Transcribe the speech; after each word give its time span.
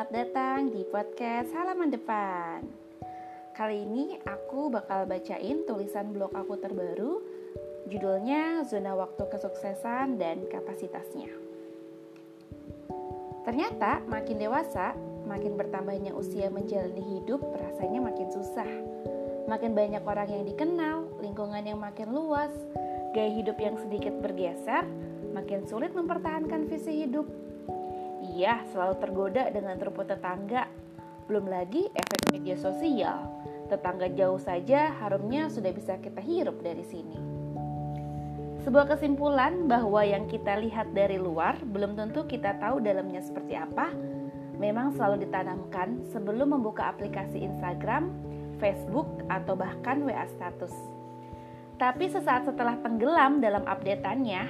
selamat 0.00 0.16
datang 0.16 0.72
di 0.72 0.80
podcast 0.88 1.52
Halaman 1.52 1.92
Depan. 1.92 2.64
Kali 3.52 3.84
ini 3.84 4.16
aku 4.24 4.72
bakal 4.72 5.04
bacain 5.04 5.68
tulisan 5.68 6.16
blog 6.16 6.32
aku 6.32 6.56
terbaru, 6.56 7.20
judulnya 7.84 8.64
Zona 8.64 8.96
Waktu 8.96 9.28
Kesuksesan 9.28 10.16
dan 10.16 10.48
Kapasitasnya. 10.48 11.28
Ternyata 13.44 14.00
makin 14.08 14.40
dewasa, 14.40 14.96
makin 15.28 15.60
bertambahnya 15.60 16.16
usia 16.16 16.48
menjalani 16.48 17.20
hidup 17.20 17.44
rasanya 17.60 18.00
makin 18.00 18.32
susah. 18.32 18.72
Makin 19.52 19.76
banyak 19.76 20.00
orang 20.00 20.32
yang 20.32 20.48
dikenal, 20.48 21.12
lingkungan 21.20 21.60
yang 21.60 21.76
makin 21.76 22.08
luas, 22.08 22.56
gaya 23.12 23.36
hidup 23.36 23.60
yang 23.60 23.76
sedikit 23.76 24.16
bergeser, 24.24 24.88
makin 25.36 25.68
sulit 25.68 25.92
mempertahankan 25.92 26.72
visi 26.72 27.04
hidup 27.04 27.28
Iya, 28.30 28.62
selalu 28.70 28.94
tergoda 29.02 29.50
dengan 29.50 29.74
rumput 29.74 30.06
tetangga. 30.06 30.70
Belum 31.26 31.50
lagi 31.50 31.90
efek 31.90 32.30
media 32.30 32.54
sosial. 32.54 33.26
Tetangga 33.66 34.10
jauh 34.14 34.38
saja 34.38 34.94
harumnya 35.02 35.50
sudah 35.50 35.70
bisa 35.74 35.98
kita 35.98 36.22
hirup 36.22 36.62
dari 36.62 36.82
sini. 36.86 37.18
Sebuah 38.60 38.92
kesimpulan 38.92 39.66
bahwa 39.66 40.04
yang 40.04 40.28
kita 40.28 40.60
lihat 40.60 40.92
dari 40.92 41.16
luar 41.16 41.58
belum 41.64 41.96
tentu 41.96 42.28
kita 42.28 42.60
tahu 42.60 42.78
dalamnya 42.84 43.24
seperti 43.24 43.56
apa, 43.56 43.90
memang 44.60 44.92
selalu 44.92 45.24
ditanamkan 45.24 46.04
sebelum 46.12 46.54
membuka 46.54 46.92
aplikasi 46.92 47.40
Instagram, 47.40 48.12
Facebook, 48.60 49.08
atau 49.32 49.56
bahkan 49.56 50.04
WA 50.04 50.28
status. 50.36 50.74
Tapi 51.80 52.12
sesaat 52.12 52.44
setelah 52.44 52.76
tenggelam 52.84 53.40
dalam 53.40 53.64
updateannya, 53.64 54.44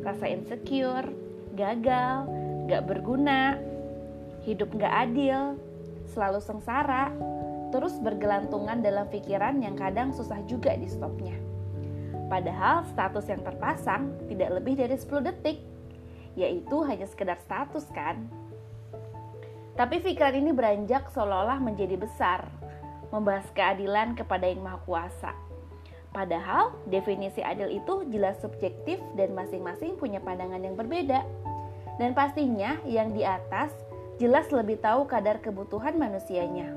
rasa 0.00 0.24
insecure, 0.32 1.12
gagal, 1.52 2.39
gak 2.70 2.86
berguna, 2.86 3.58
hidup 4.46 4.70
gak 4.78 5.10
adil, 5.10 5.58
selalu 6.14 6.38
sengsara, 6.38 7.10
terus 7.74 7.98
bergelantungan 7.98 8.78
dalam 8.78 9.10
pikiran 9.10 9.58
yang 9.58 9.74
kadang 9.74 10.14
susah 10.14 10.38
juga 10.46 10.78
di 10.78 10.86
stopnya. 10.86 11.34
Padahal 12.30 12.86
status 12.94 13.26
yang 13.26 13.42
terpasang 13.42 14.14
tidak 14.30 14.62
lebih 14.62 14.78
dari 14.78 14.94
10 14.94 15.26
detik, 15.26 15.58
yaitu 16.38 16.86
hanya 16.86 17.10
sekedar 17.10 17.42
status 17.42 17.90
kan. 17.90 18.30
Tapi 19.74 19.98
pikiran 19.98 20.38
ini 20.38 20.54
beranjak 20.54 21.10
seolah-olah 21.10 21.58
menjadi 21.58 21.98
besar, 21.98 22.46
membahas 23.10 23.50
keadilan 23.50 24.14
kepada 24.14 24.46
yang 24.46 24.62
maha 24.62 24.78
kuasa. 24.86 25.34
Padahal 26.10 26.74
definisi 26.90 27.38
adil 27.38 27.70
itu 27.70 28.02
jelas 28.10 28.38
subjektif 28.42 28.98
dan 29.14 29.30
masing-masing 29.34 29.94
punya 29.94 30.18
pandangan 30.18 30.58
yang 30.58 30.74
berbeda. 30.74 31.22
Dan 32.00 32.16
pastinya 32.16 32.80
yang 32.88 33.12
di 33.12 33.20
atas 33.28 33.76
jelas 34.16 34.48
lebih 34.48 34.80
tahu 34.80 35.04
kadar 35.04 35.44
kebutuhan 35.44 36.00
manusianya. 36.00 36.72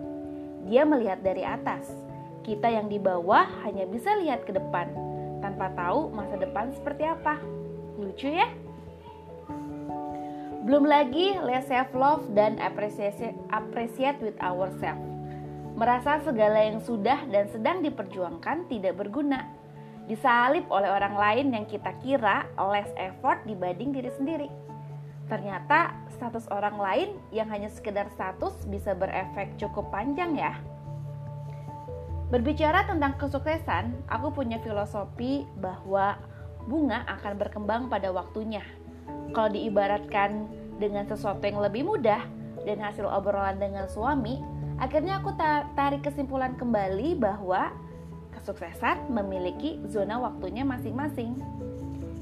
Dia 0.68 0.84
melihat 0.84 1.24
dari 1.24 1.48
atas. 1.48 1.88
Kita 2.44 2.68
yang 2.68 2.92
di 2.92 3.00
bawah 3.00 3.48
hanya 3.64 3.88
bisa 3.88 4.20
lihat 4.20 4.44
ke 4.44 4.52
depan 4.52 4.92
tanpa 5.40 5.72
tahu 5.80 6.12
masa 6.12 6.36
depan 6.36 6.76
seperti 6.76 7.08
apa. 7.08 7.40
Lucu 7.96 8.36
ya? 8.36 8.52
Belum 10.68 10.84
lagi 10.84 11.40
let's 11.40 11.72
self 11.72 11.92
love 11.96 12.28
dan 12.36 12.60
appreciate, 12.60 13.36
appreciate 13.52 14.20
with 14.20 14.36
ourselves. 14.44 15.08
Merasa 15.80 16.20
segala 16.20 16.68
yang 16.68 16.84
sudah 16.84 17.24
dan 17.32 17.48
sedang 17.48 17.80
diperjuangkan 17.80 18.68
tidak 18.68 19.00
berguna. 19.00 19.48
Disalip 20.04 20.68
oleh 20.68 20.92
orang 20.92 21.16
lain 21.16 21.48
yang 21.56 21.64
kita 21.64 21.96
kira 22.04 22.44
less 22.60 22.92
effort 23.00 23.40
dibanding 23.48 23.96
diri 23.96 24.12
sendiri. 24.20 24.63
Ternyata 25.34 25.98
status 26.14 26.46
orang 26.54 26.78
lain 26.78 27.10
yang 27.34 27.50
hanya 27.50 27.66
sekedar 27.66 28.06
status 28.14 28.54
bisa 28.70 28.94
berefek 28.94 29.58
cukup 29.58 29.90
panjang 29.90 30.38
ya. 30.38 30.54
Berbicara 32.30 32.86
tentang 32.86 33.18
kesuksesan, 33.18 33.98
aku 34.06 34.30
punya 34.30 34.62
filosofi 34.62 35.50
bahwa 35.58 36.22
bunga 36.70 37.02
akan 37.10 37.42
berkembang 37.42 37.90
pada 37.90 38.14
waktunya. 38.14 38.62
Kalau 39.34 39.50
diibaratkan 39.50 40.46
dengan 40.78 41.10
sesuatu 41.10 41.42
yang 41.42 41.66
lebih 41.66 41.82
mudah 41.82 42.22
dan 42.62 42.78
hasil 42.78 43.10
obrolan 43.10 43.58
dengan 43.58 43.90
suami, 43.90 44.38
akhirnya 44.78 45.18
aku 45.18 45.34
tarik 45.74 46.06
kesimpulan 46.06 46.54
kembali 46.62 47.18
bahwa 47.18 47.74
kesuksesan 48.38 49.10
memiliki 49.10 49.82
zona 49.90 50.22
waktunya 50.22 50.62
masing-masing. 50.62 51.42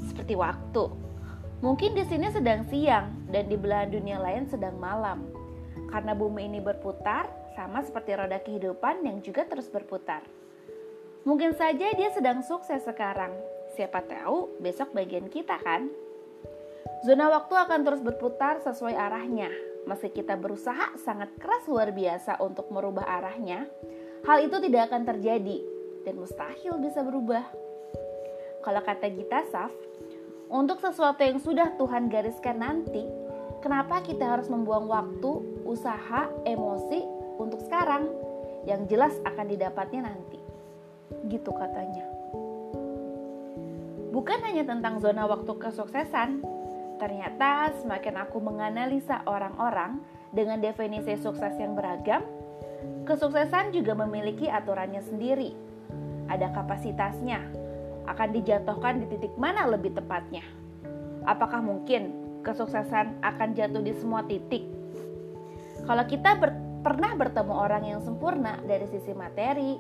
Seperti 0.08 0.40
waktu, 0.40 1.11
Mungkin 1.62 1.94
di 1.94 2.02
sini 2.10 2.26
sedang 2.34 2.66
siang 2.74 3.30
dan 3.30 3.46
di 3.46 3.54
belahan 3.54 3.94
dunia 3.94 4.18
lain 4.18 4.50
sedang 4.50 4.82
malam. 4.82 5.30
Karena 5.94 6.18
bumi 6.18 6.50
ini 6.50 6.58
berputar, 6.58 7.30
sama 7.54 7.86
seperti 7.86 8.18
roda 8.18 8.42
kehidupan 8.42 9.06
yang 9.06 9.22
juga 9.22 9.46
terus 9.46 9.70
berputar. 9.70 10.26
Mungkin 11.22 11.54
saja 11.54 11.94
dia 11.94 12.10
sedang 12.18 12.42
sukses 12.42 12.82
sekarang. 12.82 13.30
Siapa 13.78 14.02
tahu 14.02 14.58
besok 14.58 14.90
bagian 14.98 15.30
kita 15.30 15.62
kan? 15.62 15.86
Zona 17.06 17.30
waktu 17.30 17.54
akan 17.54 17.86
terus 17.86 18.02
berputar 18.02 18.58
sesuai 18.66 18.98
arahnya. 18.98 19.54
Meski 19.86 20.10
kita 20.10 20.38
berusaha 20.42 20.98
sangat 20.98 21.30
keras 21.38 21.70
luar 21.70 21.94
biasa 21.94 22.42
untuk 22.42 22.74
merubah 22.74 23.06
arahnya, 23.06 23.70
hal 24.26 24.42
itu 24.46 24.58
tidak 24.66 24.90
akan 24.90 25.06
terjadi 25.06 25.62
dan 26.10 26.18
mustahil 26.18 26.82
bisa 26.82 27.06
berubah. 27.06 27.46
Kalau 28.62 28.82
kata 28.86 29.10
Gita 29.10 29.42
Saf, 29.50 29.74
untuk 30.52 30.84
sesuatu 30.84 31.24
yang 31.24 31.40
sudah 31.40 31.80
Tuhan 31.80 32.12
gariskan 32.12 32.60
nanti, 32.60 33.08
kenapa 33.64 34.04
kita 34.04 34.36
harus 34.36 34.52
membuang 34.52 34.84
waktu, 34.92 35.64
usaha, 35.64 36.28
emosi 36.44 37.00
untuk 37.40 37.64
sekarang 37.64 38.12
yang 38.68 38.84
jelas 38.92 39.16
akan 39.24 39.48
didapatnya 39.48 40.12
nanti? 40.12 40.36
Gitu 41.32 41.56
katanya. 41.56 42.04
Bukan 44.12 44.44
hanya 44.44 44.68
tentang 44.68 45.00
zona 45.00 45.24
waktu 45.24 45.56
kesuksesan, 45.56 46.44
ternyata 47.00 47.72
semakin 47.80 48.20
aku 48.20 48.44
menganalisa 48.44 49.24
orang-orang 49.24 50.04
dengan 50.36 50.60
definisi 50.60 51.16
sukses 51.16 51.56
yang 51.56 51.80
beragam, 51.80 52.28
kesuksesan 53.08 53.72
juga 53.72 53.96
memiliki 53.96 54.52
aturannya 54.52 55.00
sendiri. 55.00 55.56
Ada 56.28 56.52
kapasitasnya, 56.52 57.61
akan 58.08 58.30
dijatuhkan 58.34 59.04
di 59.04 59.06
titik 59.12 59.34
mana 59.38 59.70
lebih 59.70 59.94
tepatnya? 59.94 60.42
Apakah 61.26 61.62
mungkin 61.62 62.14
kesuksesan 62.42 63.22
akan 63.22 63.50
jatuh 63.54 63.84
di 63.84 63.94
semua 63.98 64.26
titik? 64.26 64.66
Kalau 65.86 66.06
kita 66.06 66.38
ber 66.38 66.52
pernah 66.82 67.14
bertemu 67.14 67.54
orang 67.54 67.84
yang 67.86 68.02
sempurna 68.02 68.58
dari 68.66 68.90
sisi 68.90 69.14
materi, 69.14 69.78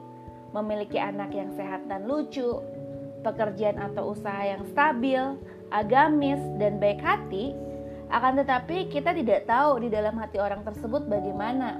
memiliki 0.53 1.01
anak 1.01 1.33
yang 1.33 1.49
sehat 1.57 1.89
dan 1.89 2.05
lucu, 2.05 2.61
pekerjaan 3.25 3.81
atau 3.81 4.13
usaha 4.13 4.41
yang 4.45 4.61
stabil, 4.69 5.17
agamis, 5.73 6.37
dan 6.61 6.77
baik 6.77 7.01
hati, 7.01 7.57
akan 8.11 8.43
tetapi 8.43 8.91
kita 8.91 9.15
tidak 9.15 9.49
tahu 9.49 9.81
di 9.81 9.89
dalam 9.89 10.13
hati 10.19 10.37
orang 10.37 10.61
tersebut 10.61 11.07
bagaimana. 11.07 11.79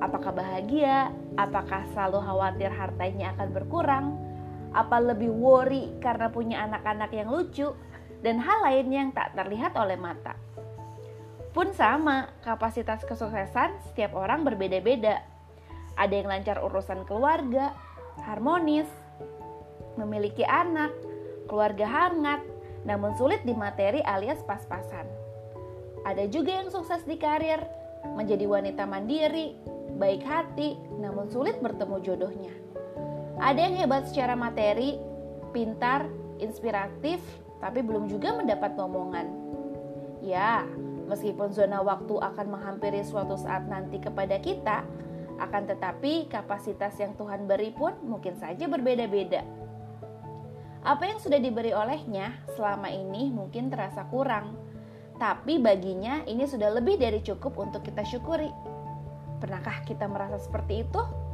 Apakah 0.00 0.32
bahagia? 0.32 1.12
Apakah 1.34 1.84
selalu 1.92 2.20
khawatir 2.24 2.70
hartanya 2.72 3.32
akan 3.36 3.48
berkurang? 3.52 4.06
Apa 4.70 5.02
lebih 5.02 5.30
worry 5.30 5.90
karena 5.98 6.30
punya 6.30 6.62
anak-anak 6.66 7.10
yang 7.10 7.30
lucu, 7.30 7.74
dan 8.20 8.38
hal 8.38 8.58
lain 8.64 8.88
yang 8.92 9.08
tak 9.10 9.32
terlihat 9.34 9.74
oleh 9.74 9.96
mata. 9.96 10.36
Pun 11.50 11.74
sama, 11.74 12.30
kapasitas 12.46 13.02
kesuksesan 13.02 13.74
setiap 13.90 14.14
orang 14.14 14.46
berbeda-beda. 14.46 15.18
Ada 15.98 16.14
yang 16.22 16.28
lancar 16.30 16.62
urusan 16.62 17.02
keluarga, 17.10 17.74
harmonis, 18.22 18.86
memiliki 19.98 20.46
anak, 20.46 20.94
keluarga 21.50 21.90
hangat, 21.90 22.40
namun 22.86 23.18
sulit 23.18 23.42
di 23.42 23.52
materi 23.52 23.98
alias 24.06 24.40
pas-pasan. 24.46 25.04
Ada 26.06 26.30
juga 26.30 26.62
yang 26.62 26.70
sukses 26.70 27.02
di 27.04 27.18
karir, 27.18 27.60
menjadi 28.14 28.46
wanita 28.46 28.86
mandiri, 28.86 29.58
baik 29.98 30.22
hati, 30.24 30.78
namun 30.96 31.28
sulit 31.28 31.58
bertemu 31.58 31.96
jodohnya. 32.00 32.54
Ada 33.40 33.56
yang 33.56 33.74
hebat 33.80 34.04
secara 34.04 34.36
materi, 34.36 35.00
pintar, 35.56 36.04
inspiratif, 36.44 37.24
tapi 37.56 37.80
belum 37.80 38.04
juga 38.12 38.36
mendapat 38.36 38.76
momongan. 38.76 39.32
Ya, 40.20 40.68
meskipun 41.08 41.48
zona 41.48 41.80
waktu 41.80 42.20
akan 42.20 42.46
menghampiri 42.52 43.00
suatu 43.00 43.40
saat 43.40 43.64
nanti 43.64 43.96
kepada 43.96 44.36
kita, 44.44 44.84
akan 45.40 45.72
tetapi 45.72 46.28
kapasitas 46.28 47.00
yang 47.00 47.16
Tuhan 47.16 47.48
beri 47.48 47.72
pun 47.72 47.96
mungkin 48.04 48.36
saja 48.36 48.68
berbeda-beda. 48.68 49.40
Apa 50.84 51.08
yang 51.08 51.16
sudah 51.16 51.40
diberi 51.40 51.72
olehnya 51.72 52.36
selama 52.52 52.92
ini 52.92 53.32
mungkin 53.32 53.72
terasa 53.72 54.04
kurang, 54.12 54.52
tapi 55.16 55.56
baginya 55.56 56.28
ini 56.28 56.44
sudah 56.44 56.76
lebih 56.76 57.00
dari 57.00 57.24
cukup 57.24 57.56
untuk 57.56 57.88
kita 57.88 58.04
syukuri. 58.04 58.52
Pernahkah 59.40 59.80
kita 59.88 60.04
merasa 60.04 60.36
seperti 60.36 60.84
itu? 60.84 61.29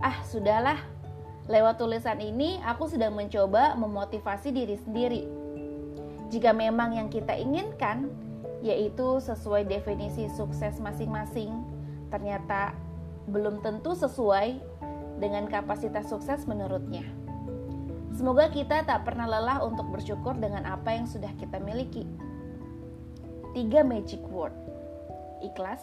Ah, 0.00 0.20
sudahlah. 0.28 0.76
Lewat 1.48 1.80
tulisan 1.80 2.20
ini, 2.20 2.60
aku 2.60 2.90
sedang 2.90 3.16
mencoba 3.16 3.78
memotivasi 3.78 4.52
diri 4.52 4.76
sendiri. 4.76 5.22
Jika 6.28 6.50
memang 6.50 6.92
yang 6.92 7.08
kita 7.08 7.32
inginkan, 7.38 8.10
yaitu 8.60 9.22
sesuai 9.22 9.64
definisi 9.64 10.26
sukses 10.34 10.76
masing-masing, 10.82 11.54
ternyata 12.10 12.74
belum 13.30 13.62
tentu 13.62 13.94
sesuai 13.94 14.58
dengan 15.22 15.46
kapasitas 15.46 16.10
sukses 16.10 16.44
menurutnya. 16.44 17.06
Semoga 18.12 18.50
kita 18.50 18.82
tak 18.84 19.06
pernah 19.06 19.28
lelah 19.28 19.62
untuk 19.62 19.86
bersyukur 19.92 20.34
dengan 20.36 20.66
apa 20.66 20.92
yang 20.92 21.06
sudah 21.06 21.30
kita 21.38 21.62
miliki. 21.62 22.04
Tiga 23.54 23.86
magic 23.86 24.20
word: 24.28 24.52
ikhlas, 25.46 25.80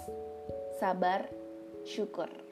sabar, 0.77 1.23
syukur. 1.87 2.42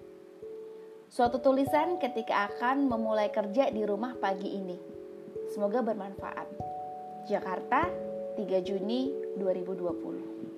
Suatu 1.11 1.43
tulisan 1.43 1.99
ketika 1.99 2.47
akan 2.47 2.87
memulai 2.87 3.27
kerja 3.35 3.67
di 3.67 3.83
rumah 3.83 4.15
pagi 4.15 4.47
ini. 4.47 4.79
Semoga 5.51 5.83
bermanfaat. 5.83 6.47
Jakarta, 7.27 7.91
3 8.39 8.47
Juni 8.63 9.11
2020. 9.35 10.50